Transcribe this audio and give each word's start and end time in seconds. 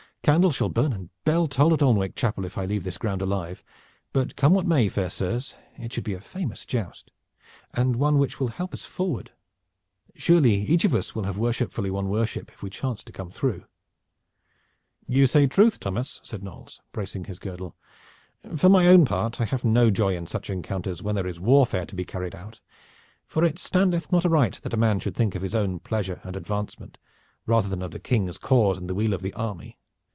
Candle 0.23 0.51
shall 0.51 0.69
burn 0.69 0.93
and 0.93 1.09
bell 1.23 1.47
toll 1.47 1.73
at 1.73 1.81
Alnwick 1.81 2.15
Chapel 2.15 2.45
if 2.45 2.55
I 2.55 2.65
leave 2.67 2.83
this 2.83 2.99
ground 2.99 3.23
alive, 3.23 3.63
but 4.13 4.35
come 4.35 4.53
what 4.53 4.67
may, 4.67 4.87
fair 4.87 5.09
sirs, 5.09 5.55
it 5.79 5.91
should 5.91 6.03
be 6.03 6.13
a 6.13 6.21
famous 6.21 6.63
joust 6.63 7.09
and 7.73 7.95
one 7.95 8.19
which 8.19 8.39
will 8.39 8.49
help 8.49 8.71
us 8.75 8.85
forward. 8.85 9.31
Surely 10.13 10.53
each 10.53 10.85
of 10.85 10.93
us 10.93 11.15
will 11.15 11.23
have 11.23 11.39
worshipfully 11.39 11.89
won 11.89 12.07
worship, 12.07 12.49
if 12.51 12.61
we 12.61 12.69
chance 12.69 13.03
to 13.03 13.11
come 13.11 13.31
through." 13.31 13.65
"You 15.07 15.25
say 15.25 15.47
truth, 15.47 15.79
Thomas," 15.79 16.21
said 16.23 16.43
Knolles, 16.43 16.81
bracing 16.91 17.23
his 17.23 17.39
girdle. 17.39 17.75
"For 18.55 18.69
my 18.69 18.85
own 18.85 19.05
part 19.05 19.41
I 19.41 19.45
have 19.45 19.65
no 19.65 19.89
joy 19.89 20.15
in 20.15 20.27
such 20.27 20.51
encounters 20.51 21.01
when 21.01 21.15
there 21.15 21.25
is 21.27 21.39
warfare 21.39 21.87
to 21.87 21.95
be 21.95 22.05
carried 22.05 22.35
out, 22.35 22.59
for 23.25 23.43
it 23.43 23.57
standeth 23.57 24.11
not 24.11 24.23
aright 24.23 24.59
that 24.61 24.73
a 24.73 24.77
man 24.77 24.99
should 24.99 25.15
think 25.15 25.33
of 25.33 25.41
his 25.41 25.55
own 25.55 25.79
pleasure 25.79 26.21
and 26.23 26.35
advancement 26.35 26.99
rather 27.47 27.67
than 27.67 27.81
of 27.81 27.89
the 27.89 27.99
King's 27.99 28.37
cause 28.37 28.77
and 28.79 28.87
the 28.87 28.93
weal 28.95 29.13
of 29.15 29.23
the 29.23 29.33
army. 29.33 29.79